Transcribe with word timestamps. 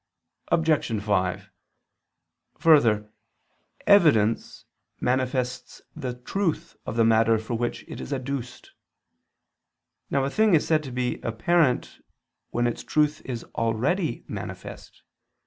Obj. 0.47 0.99
5: 1.03 1.51
Further, 2.57 3.11
evidence 3.85 4.65
manifests 4.99 5.83
the 5.95 6.15
truth 6.15 6.75
of 6.87 6.95
the 6.95 7.05
matter 7.05 7.37
for 7.37 7.53
which 7.55 7.85
it 7.87 8.01
is 8.01 8.11
adduced. 8.11 8.71
Now 10.09 10.23
a 10.23 10.31
thing 10.31 10.55
is 10.55 10.65
said 10.65 10.81
to 10.85 10.91
be 10.91 11.21
apparent 11.21 12.03
when 12.49 12.65
its 12.65 12.83
truth 12.83 13.21
is 13.25 13.43
already 13.53 14.25
manifest. 14.27 15.03